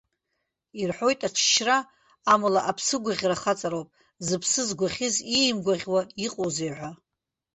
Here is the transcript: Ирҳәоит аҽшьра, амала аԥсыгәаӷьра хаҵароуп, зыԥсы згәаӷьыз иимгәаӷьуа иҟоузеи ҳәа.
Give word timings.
Ирҳәоит 0.81 1.21
аҽшьра, 1.27 1.77
амала 2.33 2.61
аԥсыгәаӷьра 2.69 3.41
хаҵароуп, 3.41 3.89
зыԥсы 4.27 4.61
згәаӷьыз 4.67 5.15
иимгәаӷьуа 5.37 6.01
иҟоузеи 6.25 6.71
ҳәа. 6.75 6.91